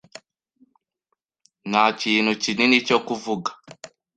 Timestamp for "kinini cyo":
2.43-2.97